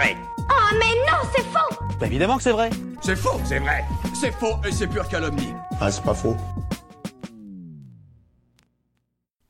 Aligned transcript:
vrai. 0.00 0.16
Oh 0.38 0.74
mais 0.78 0.94
non, 1.10 1.18
c'est 1.34 1.44
faux 1.44 1.84
Bah 1.98 2.06
évidemment 2.06 2.36
que 2.36 2.42
c'est 2.42 2.52
vrai. 2.52 2.70
C'est 3.02 3.16
faux, 3.16 3.40
c'est 3.44 3.58
vrai. 3.58 3.84
C'est 4.14 4.32
faux 4.32 4.56
et 4.66 4.72
c'est 4.72 4.86
pure 4.86 5.08
calomnie. 5.08 5.52
Ah, 5.80 5.90
c'est 5.90 6.02
pas 6.02 6.14
faux. 6.14 6.36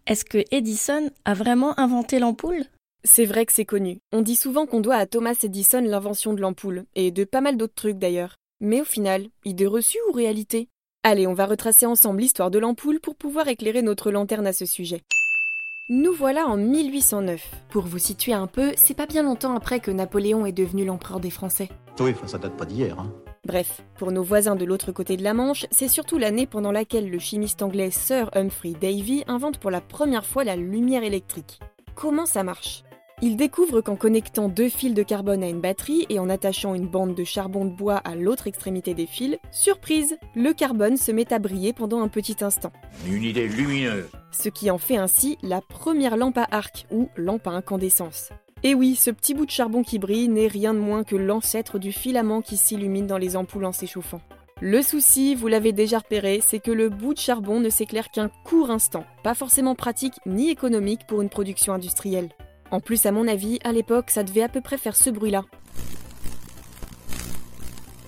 Est-ce 0.06 0.24
que 0.24 0.44
Edison 0.50 1.10
a 1.24 1.34
vraiment 1.34 1.78
inventé 1.78 2.18
l'ampoule? 2.18 2.64
C'est 3.04 3.24
vrai 3.24 3.46
que 3.46 3.52
c'est 3.52 3.64
connu. 3.64 4.00
On 4.12 4.22
dit 4.22 4.36
souvent 4.36 4.66
qu'on 4.66 4.80
doit 4.80 4.96
à 4.96 5.06
Thomas 5.06 5.36
Edison 5.42 5.80
l'invention 5.80 6.34
de 6.34 6.40
l'ampoule, 6.40 6.84
et 6.94 7.10
de 7.10 7.24
pas 7.24 7.40
mal 7.40 7.56
d'autres 7.56 7.74
trucs 7.74 7.98
d'ailleurs. 7.98 8.36
Mais 8.60 8.80
au 8.80 8.84
final, 8.84 9.26
idée 9.44 9.66
reçue 9.66 9.98
ou 10.08 10.12
réalité? 10.12 10.68
Allez, 11.02 11.26
on 11.26 11.32
va 11.32 11.46
retracer 11.46 11.86
ensemble 11.86 12.20
l'histoire 12.20 12.50
de 12.50 12.58
l'ampoule 12.58 13.00
pour 13.00 13.14
pouvoir 13.14 13.48
éclairer 13.48 13.82
notre 13.82 14.10
lanterne 14.10 14.46
à 14.46 14.52
ce 14.52 14.66
sujet. 14.66 15.00
Nous 15.92 16.12
voilà 16.12 16.46
en 16.46 16.56
1809. 16.56 17.50
Pour 17.68 17.82
vous 17.82 17.98
situer 17.98 18.32
un 18.32 18.46
peu, 18.46 18.70
c'est 18.76 18.94
pas 18.94 19.06
bien 19.06 19.24
longtemps 19.24 19.56
après 19.56 19.80
que 19.80 19.90
Napoléon 19.90 20.46
est 20.46 20.52
devenu 20.52 20.84
l'empereur 20.84 21.18
des 21.18 21.30
Français. 21.30 21.68
Oui, 21.98 22.14
ça 22.26 22.38
date 22.38 22.56
pas 22.56 22.64
d'hier. 22.64 22.96
Hein. 22.96 23.12
Bref, 23.44 23.82
pour 23.96 24.12
nos 24.12 24.22
voisins 24.22 24.54
de 24.54 24.64
l'autre 24.64 24.92
côté 24.92 25.16
de 25.16 25.24
la 25.24 25.34
Manche, 25.34 25.66
c'est 25.72 25.88
surtout 25.88 26.16
l'année 26.16 26.46
pendant 26.46 26.70
laquelle 26.70 27.10
le 27.10 27.18
chimiste 27.18 27.60
anglais 27.60 27.90
Sir 27.90 28.30
Humphrey 28.36 28.74
Davy 28.80 29.24
invente 29.26 29.58
pour 29.58 29.72
la 29.72 29.80
première 29.80 30.24
fois 30.24 30.44
la 30.44 30.54
lumière 30.54 31.02
électrique. 31.02 31.58
Comment 31.96 32.24
ça 32.24 32.44
marche? 32.44 32.84
Il 33.22 33.36
découvre 33.36 33.80
qu'en 33.80 33.96
connectant 33.96 34.48
deux 34.48 34.68
fils 34.68 34.94
de 34.94 35.02
carbone 35.02 35.42
à 35.42 35.48
une 35.48 35.60
batterie 35.60 36.06
et 36.08 36.18
en 36.18 36.30
attachant 36.30 36.74
une 36.74 36.86
bande 36.86 37.14
de 37.14 37.24
charbon 37.24 37.66
de 37.66 37.70
bois 37.70 37.96
à 37.96 38.14
l'autre 38.14 38.46
extrémité 38.46 38.94
des 38.94 39.06
fils, 39.06 39.38
surprise, 39.50 40.16
le 40.34 40.52
carbone 40.52 40.96
se 40.96 41.12
met 41.12 41.32
à 41.32 41.38
briller 41.38 41.72
pendant 41.72 42.00
un 42.00 42.08
petit 42.08 42.36
instant. 42.42 42.72
Une 43.06 43.22
idée 43.22 43.46
lumineuse. 43.46 44.08
Ce 44.30 44.48
qui 44.48 44.70
en 44.70 44.78
fait 44.78 44.96
ainsi 44.96 45.36
la 45.42 45.60
première 45.60 46.16
lampe 46.16 46.38
à 46.38 46.46
arc 46.50 46.86
ou 46.90 47.10
lampe 47.16 47.46
à 47.46 47.50
incandescence. 47.50 48.30
Et 48.62 48.74
oui, 48.74 48.96
ce 48.96 49.10
petit 49.10 49.34
bout 49.34 49.46
de 49.46 49.50
charbon 49.50 49.82
qui 49.82 49.98
brille 49.98 50.28
n'est 50.28 50.46
rien 50.46 50.74
de 50.74 50.78
moins 50.78 51.04
que 51.04 51.16
l'ancêtre 51.16 51.78
du 51.78 51.92
filament 51.92 52.42
qui 52.42 52.56
s'illumine 52.56 53.06
dans 53.06 53.18
les 53.18 53.36
ampoules 53.36 53.64
en 53.64 53.72
s'échauffant. 53.72 54.20
Le 54.62 54.82
souci, 54.82 55.34
vous 55.34 55.48
l'avez 55.48 55.72
déjà 55.72 55.98
repéré, 55.98 56.40
c'est 56.42 56.60
que 56.60 56.70
le 56.70 56.90
bout 56.90 57.14
de 57.14 57.18
charbon 57.18 57.60
ne 57.60 57.70
s'éclaire 57.70 58.10
qu'un 58.10 58.28
court 58.44 58.70
instant, 58.70 59.04
pas 59.24 59.34
forcément 59.34 59.74
pratique 59.74 60.20
ni 60.26 60.50
économique 60.50 61.06
pour 61.06 61.22
une 61.22 61.30
production 61.30 61.72
industrielle. 61.72 62.28
En 62.70 62.80
plus, 62.80 63.06
à 63.06 63.12
mon 63.12 63.26
avis, 63.26 63.58
à 63.64 63.72
l'époque, 63.72 64.10
ça 64.10 64.22
devait 64.22 64.42
à 64.42 64.48
peu 64.48 64.60
près 64.60 64.78
faire 64.78 64.96
ce 64.96 65.10
bruit-là. 65.10 65.44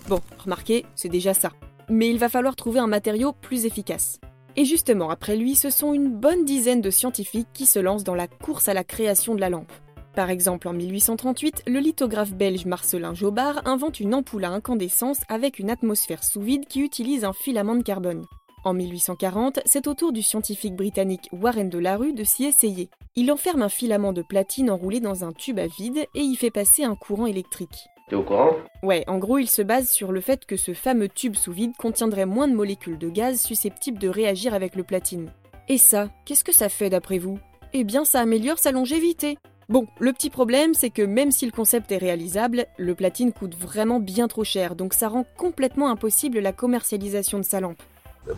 Bon, 0.08 0.20
remarquez, 0.38 0.84
c'est 0.94 1.08
déjà 1.08 1.34
ça. 1.34 1.52
Mais 1.88 2.10
il 2.10 2.18
va 2.18 2.28
falloir 2.28 2.56
trouver 2.56 2.80
un 2.80 2.86
matériau 2.86 3.32
plus 3.32 3.66
efficace. 3.66 4.20
Et 4.56 4.64
justement, 4.64 5.10
après 5.10 5.36
lui, 5.36 5.54
ce 5.54 5.70
sont 5.70 5.94
une 5.94 6.10
bonne 6.10 6.44
dizaine 6.44 6.80
de 6.80 6.90
scientifiques 6.90 7.48
qui 7.52 7.66
se 7.66 7.78
lancent 7.78 8.04
dans 8.04 8.14
la 8.14 8.28
course 8.28 8.68
à 8.68 8.74
la 8.74 8.84
création 8.84 9.34
de 9.34 9.40
la 9.40 9.50
lampe. 9.50 9.72
Par 10.14 10.28
exemple, 10.28 10.68
en 10.68 10.74
1838, 10.74 11.62
le 11.66 11.78
lithographe 11.78 12.34
belge 12.34 12.66
Marcelin 12.66 13.14
Jobard 13.14 13.62
invente 13.64 13.98
une 13.98 14.14
ampoule 14.14 14.44
à 14.44 14.50
incandescence 14.50 15.20
avec 15.28 15.58
une 15.58 15.70
atmosphère 15.70 16.22
sous 16.22 16.42
vide 16.42 16.66
qui 16.66 16.80
utilise 16.80 17.24
un 17.24 17.32
filament 17.32 17.76
de 17.76 17.82
carbone. 17.82 18.26
En 18.64 18.74
1840, 18.74 19.58
c'est 19.64 19.88
au 19.88 19.94
tour 19.94 20.12
du 20.12 20.22
scientifique 20.22 20.76
britannique 20.76 21.28
Warren 21.32 21.68
de 21.68 21.78
Larue 21.78 22.12
de 22.12 22.22
s'y 22.22 22.44
essayer. 22.44 22.90
Il 23.16 23.32
enferme 23.32 23.62
un 23.62 23.68
filament 23.68 24.12
de 24.12 24.22
platine 24.22 24.70
enroulé 24.70 25.00
dans 25.00 25.24
un 25.24 25.32
tube 25.32 25.58
à 25.58 25.66
vide 25.66 26.06
et 26.14 26.20
y 26.20 26.36
fait 26.36 26.52
passer 26.52 26.84
un 26.84 26.94
courant 26.94 27.26
électrique. 27.26 27.88
T'es 28.08 28.14
au 28.14 28.22
courant? 28.22 28.52
Ouais, 28.84 29.02
en 29.08 29.18
gros, 29.18 29.38
il 29.38 29.48
se 29.48 29.62
base 29.62 29.90
sur 29.90 30.12
le 30.12 30.20
fait 30.20 30.46
que 30.46 30.56
ce 30.56 30.74
fameux 30.74 31.08
tube 31.08 31.34
sous 31.34 31.50
vide 31.50 31.76
contiendrait 31.76 32.26
moins 32.26 32.46
de 32.46 32.54
molécules 32.54 32.98
de 32.98 33.08
gaz 33.08 33.40
susceptibles 33.40 33.98
de 33.98 34.08
réagir 34.08 34.54
avec 34.54 34.76
le 34.76 34.84
platine. 34.84 35.30
Et 35.68 35.78
ça, 35.78 36.08
qu'est-ce 36.24 36.44
que 36.44 36.54
ça 36.54 36.68
fait 36.68 36.90
d'après 36.90 37.18
vous? 37.18 37.40
Eh 37.72 37.82
bien, 37.82 38.04
ça 38.04 38.20
améliore 38.20 38.60
sa 38.60 38.70
longévité. 38.70 39.38
Bon, 39.68 39.86
le 39.98 40.12
petit 40.12 40.30
problème, 40.30 40.74
c'est 40.74 40.90
que 40.90 41.02
même 41.02 41.32
si 41.32 41.46
le 41.46 41.52
concept 41.52 41.90
est 41.90 41.98
réalisable, 41.98 42.66
le 42.76 42.94
platine 42.94 43.32
coûte 43.32 43.56
vraiment 43.56 43.98
bien 43.98 44.28
trop 44.28 44.44
cher, 44.44 44.76
donc 44.76 44.94
ça 44.94 45.08
rend 45.08 45.24
complètement 45.36 45.88
impossible 45.88 46.38
la 46.38 46.52
commercialisation 46.52 47.38
de 47.38 47.44
sa 47.44 47.60
lampe. 47.60 47.82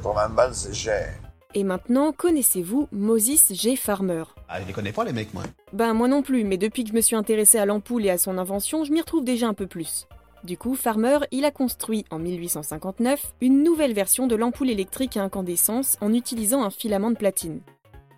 Pour 0.03 0.15
20 0.15 0.29
balles, 0.31 0.55
c'est 0.55 0.75
cher. 0.75 1.15
Et 1.55 1.63
maintenant, 1.63 2.13
connaissez-vous 2.13 2.89
Moses 2.91 3.53
G. 3.53 3.77
Farmer? 3.77 4.25
Ah, 4.49 4.61
je 4.61 4.67
les 4.67 4.73
connais 4.73 4.93
pas, 4.93 5.05
les 5.05 5.13
mecs, 5.13 5.33
moi. 5.35 5.45
Ben 5.73 5.95
moi 5.95 6.09
non 6.09 6.23
plus, 6.23 6.43
mais 6.43 6.57
depuis 6.57 6.83
que 6.83 6.91
je 6.91 6.95
me 6.95 7.01
suis 7.01 7.15
intéressé 7.15 7.59
à 7.59 7.67
l'ampoule 7.67 8.05
et 8.07 8.11
à 8.11 8.19
son 8.19 8.39
invention, 8.39 8.83
je 8.85 8.93
m'y 8.93 9.01
retrouve 9.01 9.25
déjà 9.25 9.47
un 9.47 9.55
peu 9.55 9.67
plus. 9.67 10.09
Du 10.43 10.59
coup, 10.59 10.75
Farmer, 10.75 11.19
il 11.31 11.45
a 11.45 11.51
construit 11.51 12.05
en 12.11 12.19
1859 12.19 13.35
une 13.41 13.63
nouvelle 13.63 13.95
version 13.95 14.27
de 14.27 14.35
l'ampoule 14.35 14.69
électrique 14.69 15.17
à 15.17 15.23
incandescence 15.23 15.97
en 16.01 16.13
utilisant 16.13 16.65
un 16.65 16.71
filament 16.71 17.11
de 17.11 17.17
platine. 17.17 17.61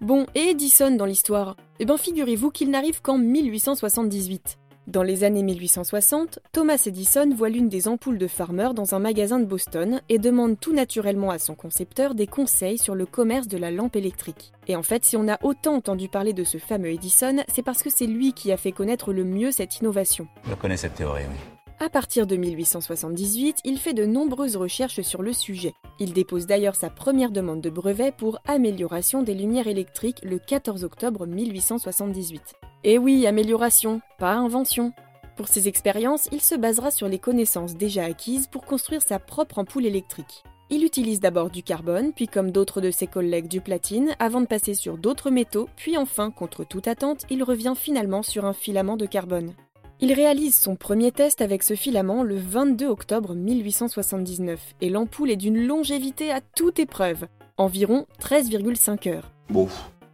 Bon, 0.00 0.26
et 0.34 0.50
Edison 0.50 0.96
dans 0.96 1.06
l'histoire? 1.06 1.56
Eh 1.78 1.84
ben 1.84 1.96
figurez-vous 1.96 2.50
qu'il 2.50 2.70
n'arrive 2.70 3.00
qu'en 3.00 3.18
1878. 3.18 4.58
Dans 4.86 5.02
les 5.02 5.24
années 5.24 5.42
1860, 5.42 6.38
Thomas 6.52 6.80
Edison 6.86 7.28
voit 7.34 7.48
l'une 7.48 7.68
des 7.68 7.88
ampoules 7.88 8.18
de 8.18 8.28
Farmer 8.28 8.68
dans 8.72 8.94
un 8.94 9.00
magasin 9.00 9.40
de 9.40 9.44
Boston 9.44 10.00
et 10.08 10.18
demande 10.18 10.60
tout 10.60 10.72
naturellement 10.72 11.30
à 11.30 11.40
son 11.40 11.56
concepteur 11.56 12.14
des 12.14 12.28
conseils 12.28 12.78
sur 12.78 12.94
le 12.94 13.04
commerce 13.04 13.48
de 13.48 13.58
la 13.58 13.72
lampe 13.72 13.96
électrique. 13.96 14.52
Et 14.68 14.76
en 14.76 14.84
fait, 14.84 15.04
si 15.04 15.16
on 15.16 15.26
a 15.26 15.38
autant 15.42 15.74
entendu 15.74 16.08
parler 16.08 16.32
de 16.32 16.44
ce 16.44 16.58
fameux 16.58 16.90
Edison, 16.90 17.42
c'est 17.48 17.62
parce 17.62 17.82
que 17.82 17.90
c'est 17.90 18.06
lui 18.06 18.32
qui 18.32 18.52
a 18.52 18.56
fait 18.56 18.70
connaître 18.70 19.12
le 19.12 19.24
mieux 19.24 19.50
cette 19.50 19.78
innovation. 19.78 20.28
Je 20.48 20.54
connais 20.54 20.76
cette 20.76 20.94
théorie, 20.94 21.24
oui. 21.28 21.55
À 21.78 21.90
partir 21.90 22.26
de 22.26 22.36
1878, 22.36 23.58
il 23.64 23.76
fait 23.78 23.92
de 23.92 24.06
nombreuses 24.06 24.56
recherches 24.56 25.02
sur 25.02 25.20
le 25.20 25.34
sujet. 25.34 25.74
Il 26.00 26.14
dépose 26.14 26.46
d'ailleurs 26.46 26.74
sa 26.74 26.88
première 26.88 27.30
demande 27.30 27.60
de 27.60 27.68
brevet 27.68 28.12
pour 28.12 28.38
amélioration 28.46 29.22
des 29.22 29.34
lumières 29.34 29.66
électriques 29.66 30.22
le 30.22 30.38
14 30.38 30.84
octobre 30.84 31.26
1878. 31.26 32.54
Et 32.84 32.96
oui, 32.96 33.26
amélioration, 33.26 34.00
pas 34.18 34.32
invention. 34.32 34.94
Pour 35.36 35.48
ses 35.48 35.68
expériences, 35.68 36.30
il 36.32 36.40
se 36.40 36.54
basera 36.54 36.90
sur 36.90 37.08
les 37.08 37.18
connaissances 37.18 37.74
déjà 37.74 38.04
acquises 38.04 38.46
pour 38.46 38.64
construire 38.64 39.02
sa 39.02 39.18
propre 39.18 39.58
ampoule 39.58 39.84
électrique. 39.84 40.44
Il 40.70 40.82
utilise 40.82 41.20
d'abord 41.20 41.50
du 41.50 41.62
carbone, 41.62 42.14
puis 42.14 42.26
comme 42.26 42.52
d'autres 42.52 42.80
de 42.80 42.90
ses 42.90 43.06
collègues 43.06 43.48
du 43.48 43.60
platine, 43.60 44.16
avant 44.18 44.40
de 44.40 44.46
passer 44.46 44.72
sur 44.72 44.96
d'autres 44.96 45.30
métaux, 45.30 45.68
puis 45.76 45.98
enfin, 45.98 46.30
contre 46.30 46.64
toute 46.64 46.88
attente, 46.88 47.26
il 47.28 47.42
revient 47.44 47.74
finalement 47.76 48.22
sur 48.22 48.46
un 48.46 48.54
filament 48.54 48.96
de 48.96 49.04
carbone. 49.04 49.52
Il 49.98 50.12
réalise 50.12 50.54
son 50.54 50.76
premier 50.76 51.10
test 51.10 51.40
avec 51.40 51.62
ce 51.62 51.74
filament 51.74 52.22
le 52.22 52.36
22 52.36 52.86
octobre 52.86 53.34
1879, 53.34 54.74
et 54.82 54.90
l'ampoule 54.90 55.30
est 55.30 55.36
d'une 55.36 55.66
longévité 55.66 56.30
à 56.30 56.42
toute 56.42 56.78
épreuve, 56.78 57.26
environ 57.56 58.06
13,5 58.20 59.08
heures. 59.08 59.32
Bon. 59.48 59.68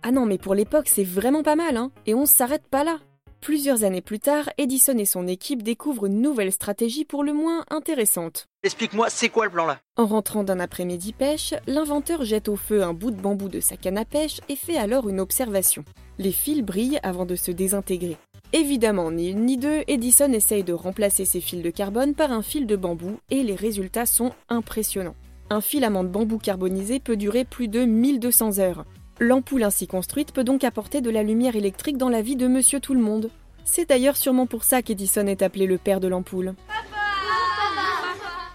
Ah 0.05 0.13
non, 0.13 0.25
mais 0.25 0.39
pour 0.39 0.55
l'époque, 0.55 0.87
c'est 0.87 1.03
vraiment 1.03 1.43
pas 1.43 1.57
mal, 1.57 1.77
hein 1.77 1.91
Et 2.07 2.15
on 2.15 2.27
s'arrête 2.27 2.69
pas 2.69 2.85
là 2.85 2.99
Plusieurs 3.41 3.83
années 3.83 4.03
plus 4.03 4.21
tard, 4.21 4.49
Edison 4.57 4.97
et 4.99 5.05
son 5.05 5.27
équipe 5.27 5.65
découvrent 5.65 6.07
une 6.07 6.23
nouvelle 6.23 6.53
stratégie 6.53 7.05
pour 7.05 7.25
le 7.25 7.33
moins 7.33 7.65
intéressante. 7.69 8.47
Explique-moi, 8.63 9.11
c'est 9.11 9.31
quoi 9.31 9.47
le 9.47 9.51
plan 9.51 9.67
là? 9.67 9.81
En 9.97 10.07
rentrant 10.07 10.45
d'un 10.45 10.61
après-midi 10.61 11.13
pêche, 11.13 11.55
l'inventeur 11.67 12.25
jette 12.25 12.49
au 12.49 12.55
feu 12.55 12.85
un 12.85 12.95
bout 12.95 13.11
de 13.11 13.21
bambou 13.21 13.49
de 13.49 13.59
sa 13.59 13.77
canne 13.77 13.99
à 13.99 14.05
pêche 14.05 14.41
et 14.49 14.55
fait 14.55 14.77
alors 14.77 15.09
une 15.09 15.19
observation. 15.19 15.85
Les 16.19 16.31
fils 16.31 16.63
brillent 16.63 17.01
avant 17.03 17.27
de 17.27 17.35
se 17.35 17.51
désintégrer. 17.51 18.17
Évidemment, 18.55 19.11
ni 19.11 19.31
une 19.31 19.47
ni 19.47 19.57
deux, 19.57 19.83
Edison 19.89 20.31
essaye 20.31 20.63
de 20.63 20.75
remplacer 20.75 21.25
ses 21.25 21.41
fils 21.41 21.63
de 21.63 21.71
carbone 21.71 22.15
par 22.15 22.33
un 22.33 22.43
fil 22.43 22.67
de 22.67 22.77
bambou 22.77 23.19
et 23.31 23.43
les 23.43 23.55
résultats 23.55 24.05
sont 24.05 24.33
impressionnants. 24.51 25.15
Un 25.49 25.63
filament 25.63 26.05
de 26.05 26.11
bambou 26.11 26.37
carbonisé 26.37 27.01
peut 27.01 27.17
durer 27.17 27.45
plus 27.45 27.69
de 27.69 27.87
1200 27.87 28.59
heures. 28.59 28.85
L'ampoule 29.21 29.63
ainsi 29.63 29.87
construite 29.87 30.33
peut 30.33 30.45
donc 30.45 30.65
apporter 30.65 31.01
de 31.01 31.09
la 31.09 31.23
lumière 31.23 31.57
électrique 31.57 31.97
dans 31.97 32.11
la 32.11 32.21
vie 32.21 32.37
de 32.37 32.47
monsieur 32.47 32.79
tout 32.79 32.93
le 32.93 33.01
monde. 33.01 33.31
C'est 33.65 33.89
d'ailleurs 33.89 34.19
sûrement 34.19 34.47
pour 34.47 34.65
ça 34.65 34.83
qu'Edison 34.83 35.27
est 35.27 35.41
appelé 35.41 35.67
le 35.67 35.79
père 35.79 36.01
de 36.01 36.09
l'ampoule. 36.09 36.55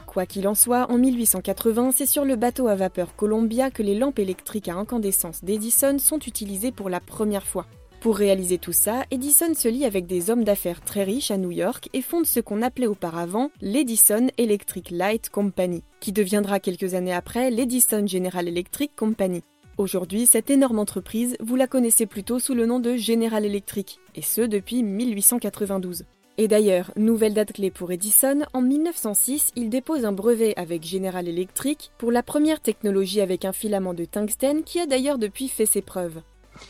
Quoi 0.06 0.28
qu'il 0.28 0.48
en 0.48 0.56
soit, 0.56 0.92
en 0.92 0.98
1880, 1.00 1.92
c'est 1.92 2.06
sur 2.06 2.24
le 2.24 2.36
bateau 2.36 2.68
à 2.68 2.76
vapeur 2.76 3.16
Columbia 3.16 3.72
que 3.72 3.84
les 3.84 3.98
lampes 3.98 4.20
électriques 4.20 4.68
à 4.68 4.76
incandescence 4.76 5.44
d'Edison 5.44 5.98
sont 5.98 6.20
utilisées 6.20 6.72
pour 6.72 6.90
la 6.90 7.00
première 7.00 7.46
fois. 7.46 7.66
Pour 8.00 8.16
réaliser 8.16 8.60
tout 8.60 8.74
ça, 8.74 9.06
Edison 9.10 9.54
se 9.56 9.68
lie 9.68 9.84
avec 9.84 10.06
des 10.06 10.30
hommes 10.30 10.44
d'affaires 10.44 10.82
très 10.82 11.04
riches 11.04 11.32
à 11.32 11.38
New 11.38 11.52
York 11.52 11.90
et 11.94 12.04
fonde 12.04 12.28
ce 12.28 12.40
qu'on 12.40 12.62
appelait 12.62 12.86
auparavant 12.88 13.50
l'Edison 13.60 14.28
Electric 14.38 14.92
Light 14.92 15.30
Company, 15.30 15.84
qui 16.00 16.12
deviendra 16.12 16.60
quelques 16.60 16.94
années 16.94 17.14
après 17.14 17.50
l'Edison 17.50 18.06
General 18.06 18.48
Electric 18.48 18.96
Company. 18.96 19.42
Aujourd'hui, 19.80 20.28
cette 20.28 20.52
énorme 20.52 20.78
entreprise, 20.78 21.38
vous 21.40 21.56
la 21.56 21.68
connaissez 21.68 22.06
plutôt 22.06 22.40
sous 22.40 22.54
le 22.54 22.68
nom 22.68 22.80
de 22.80 22.96
General 22.96 23.44
Electric, 23.44 24.00
et 24.16 24.22
ce 24.22 24.42
depuis 24.42 24.84
1892. 24.84 26.06
Et 26.38 26.48
d'ailleurs, 26.48 26.92
nouvelle 26.96 27.34
date 27.34 27.54
clé 27.54 27.72
pour 27.72 27.92
Edison, 27.92 28.42
en 28.54 28.62
1906, 28.62 29.54
il 29.56 29.70
dépose 29.70 30.06
un 30.06 30.12
brevet 30.12 30.54
avec 30.56 30.86
General 30.86 31.28
Electric 31.28 31.92
pour 31.98 32.12
la 32.12 32.22
première 32.22 32.62
technologie 32.62 33.22
avec 33.22 33.44
un 33.44 33.54
filament 33.54 33.96
de 33.96 34.06
tungstène 34.06 34.64
qui 34.64 34.80
a 34.80 34.86
d'ailleurs 34.86 35.18
depuis 35.18 35.48
fait 35.48 35.66
ses 35.66 35.82
preuves. 35.82 36.22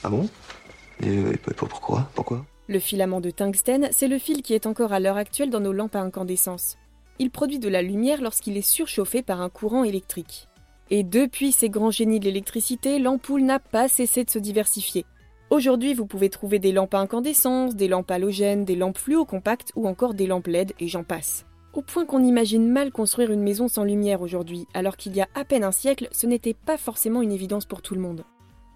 Ah 0.03 0.09
bon? 0.09 0.30
Et 1.01 1.17
euh, 1.17 1.33
pourquoi? 1.55 2.09
Pourquoi? 2.15 2.45
Le 2.67 2.79
filament 2.79 3.21
de 3.21 3.31
tungstène, 3.31 3.88
c'est 3.91 4.07
le 4.07 4.17
fil 4.17 4.41
qui 4.41 4.53
est 4.53 4.65
encore 4.65 4.91
à 4.91 4.99
l'heure 4.99 5.17
actuelle 5.17 5.49
dans 5.49 5.59
nos 5.59 5.73
lampes 5.73 5.95
à 5.95 6.01
incandescence. 6.01 6.77
Il 7.19 7.31
produit 7.31 7.59
de 7.59 7.69
la 7.69 7.81
lumière 7.81 8.21
lorsqu'il 8.21 8.57
est 8.57 8.61
surchauffé 8.61 9.21
par 9.21 9.41
un 9.41 9.49
courant 9.49 9.83
électrique. 9.83 10.47
Et 10.89 11.03
depuis 11.03 11.51
ces 11.51 11.69
grands 11.69 11.91
génies 11.91 12.19
de 12.19 12.25
l'électricité, 12.25 12.99
l'ampoule 12.99 13.41
n'a 13.41 13.59
pas 13.59 13.88
cessé 13.88 14.23
de 14.23 14.29
se 14.29 14.39
diversifier. 14.39 15.05
Aujourd'hui, 15.49 15.94
vous 15.94 16.05
pouvez 16.05 16.29
trouver 16.29 16.59
des 16.59 16.73
lampes 16.73 16.94
à 16.94 16.99
incandescence, 16.99 17.75
des 17.75 17.88
lampes 17.88 18.11
halogènes, 18.11 18.65
des 18.65 18.75
lampes 18.75 18.97
fluo 18.97 19.23
compactes 19.23 19.71
ou 19.75 19.88
encore 19.88 20.13
des 20.13 20.27
lampes 20.27 20.47
LED 20.47 20.73
et 20.79 20.88
j'en 20.88 21.03
passe. 21.03 21.45
Au 21.73 21.81
point 21.81 22.05
qu'on 22.05 22.23
imagine 22.23 22.69
mal 22.69 22.91
construire 22.91 23.31
une 23.31 23.44
maison 23.44 23.67
sans 23.67 23.83
lumière 23.83 24.21
aujourd'hui, 24.21 24.67
alors 24.73 24.97
qu'il 24.97 25.15
y 25.15 25.21
a 25.21 25.27
à 25.35 25.45
peine 25.45 25.63
un 25.63 25.71
siècle, 25.71 26.09
ce 26.11 26.27
n'était 26.27 26.53
pas 26.53 26.77
forcément 26.77 27.21
une 27.21 27.31
évidence 27.31 27.65
pour 27.65 27.81
tout 27.81 27.95
le 27.95 28.01
monde. 28.01 28.23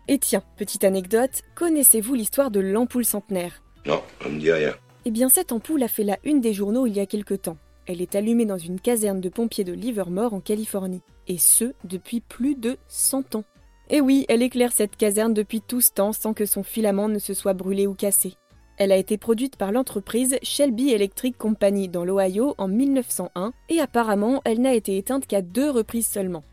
Et 0.07 0.17
tiens, 0.17 0.43
petite 0.57 0.83
anecdote, 0.83 1.41
connaissez-vous 1.55 2.15
l'histoire 2.15 2.51
de 2.51 2.59
l'ampoule 2.59 3.05
centenaire? 3.05 3.63
Non, 3.85 4.01
on 4.25 4.29
me 4.29 4.39
dit 4.39 4.51
rien. 4.51 4.73
Eh 5.05 5.11
bien, 5.11 5.29
cette 5.29 5.51
ampoule 5.51 5.83
a 5.83 5.87
fait 5.87 6.03
la 6.03 6.17
une 6.23 6.41
des 6.41 6.53
journaux 6.53 6.85
il 6.85 6.95
y 6.95 6.99
a 6.99 7.05
quelque 7.05 7.33
temps. 7.33 7.57
Elle 7.87 8.01
est 8.01 8.15
allumée 8.15 8.45
dans 8.45 8.57
une 8.57 8.79
caserne 8.79 9.21
de 9.21 9.29
pompiers 9.29 9.63
de 9.63 9.73
Livermore 9.73 10.33
en 10.33 10.39
Californie. 10.39 11.01
Et 11.27 11.37
ce, 11.37 11.73
depuis 11.83 12.19
plus 12.19 12.55
de 12.55 12.77
100 12.87 13.35
ans. 13.35 13.43
Et 13.89 14.01
oui, 14.01 14.25
elle 14.29 14.41
éclaire 14.41 14.71
cette 14.71 14.95
caserne 14.95 15.33
depuis 15.33 15.61
tout 15.61 15.81
ce 15.81 15.91
temps 15.91 16.13
sans 16.13 16.33
que 16.33 16.45
son 16.45 16.63
filament 16.63 17.09
ne 17.09 17.19
se 17.19 17.33
soit 17.33 17.53
brûlé 17.53 17.87
ou 17.87 17.93
cassé. 17.93 18.35
Elle 18.77 18.91
a 18.91 18.97
été 18.97 19.17
produite 19.17 19.57
par 19.57 19.71
l'entreprise 19.71 20.37
Shelby 20.41 20.91
Electric 20.91 21.37
Company 21.37 21.89
dans 21.89 22.05
l'Ohio 22.05 22.55
en 22.57 22.67
1901 22.67 23.53
et 23.69 23.79
apparemment 23.79 24.41
elle 24.45 24.61
n'a 24.61 24.73
été 24.73 24.97
éteinte 24.97 25.27
qu'à 25.27 25.41
deux 25.41 25.69
reprises 25.69 26.07
seulement. 26.07 26.43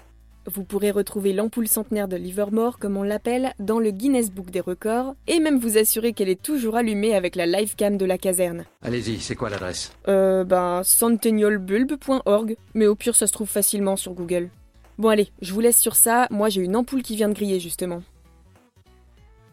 Vous 0.51 0.65
pourrez 0.65 0.91
retrouver 0.91 1.35
l'ampoule 1.35 1.69
centenaire 1.69 2.09
de 2.09 2.17
Livermore, 2.17 2.79
comme 2.79 2.97
on 2.97 3.03
l'appelle, 3.03 3.53
dans 3.59 3.79
le 3.79 3.91
Guinness 3.91 4.31
Book 4.31 4.51
des 4.51 4.61
records, 4.61 5.15
et 5.27 5.41
même 5.41 5.59
vous 5.59 5.77
assurer 5.77 6.15
qu'elle 6.15 6.31
est 6.31 6.41
toujours 6.41 6.77
allumée 6.77 7.15
avec 7.15 7.37
la 7.37 7.45
live 7.45 7.75
cam 7.77 7.99
de 7.99 8.07
la 8.07 8.17
caserne. 8.17 8.65
Allez-y, 8.81 9.21
c'est 9.21 9.35
quoi 9.35 9.51
l'adresse? 9.51 9.93
Euh, 10.09 10.45
ben, 10.45 10.83
centennialbulb.org, 10.85 12.57
mais 12.73 12.87
au 12.87 12.95
pire 12.95 13.15
ça 13.15 13.27
se 13.27 13.33
trouve 13.33 13.49
facilement 13.49 13.97
sur 13.97 14.15
Google. 14.15 14.49
Bon 14.97 15.11
allez, 15.11 15.29
je 15.43 15.53
vous 15.53 15.61
laisse 15.61 15.79
sur 15.79 15.97
ça, 15.97 16.27
moi 16.31 16.49
j'ai 16.49 16.63
une 16.63 16.77
ampoule 16.77 17.03
qui 17.03 17.15
vient 17.15 17.29
de 17.29 17.35
griller 17.35 17.61
justement. 17.61 18.03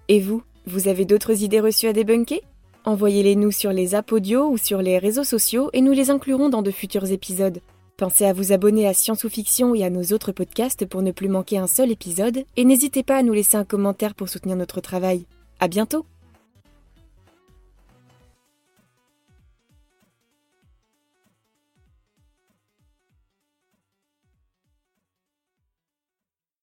Et 0.07 0.21
vous, 0.21 0.43
vous 0.65 0.87
avez 0.87 1.03
d'autres 1.03 1.43
idées 1.43 1.59
reçues 1.59 1.87
à 1.87 1.93
débunker? 1.93 2.39
Envoyez-les 2.85 3.35
nous 3.35 3.51
sur 3.51 3.73
les 3.73 3.95
apps 3.95 4.13
audio 4.13 4.47
ou 4.47 4.57
sur 4.57 4.81
les 4.81 4.97
réseaux 4.97 5.25
sociaux 5.25 5.69
et 5.73 5.81
nous 5.81 5.91
les 5.91 6.09
inclurons 6.09 6.47
dans 6.47 6.61
de 6.61 6.71
futurs 6.71 7.11
épisodes. 7.11 7.59
Pensez 7.97 8.25
à 8.25 8.33
vous 8.33 8.51
abonner 8.51 8.87
à 8.87 8.93
Science 8.93 9.23
ou 9.23 9.29
Fiction 9.29 9.73
et 9.73 9.85
à 9.85 9.89
nos 9.89 10.03
autres 10.11 10.33
podcasts 10.33 10.85
pour 10.85 11.01
ne 11.01 11.11
plus 11.11 11.29
manquer 11.29 11.57
un 11.57 11.67
seul 11.67 11.91
épisode, 11.91 12.43
et 12.57 12.65
n'hésitez 12.65 13.03
pas 13.03 13.15
à 13.15 13.23
nous 13.23 13.31
laisser 13.31 13.55
un 13.55 13.63
commentaire 13.63 14.15
pour 14.15 14.27
soutenir 14.27 14.57
notre 14.57 14.81
travail. 14.81 15.25
À 15.61 15.69
bientôt! 15.69 16.05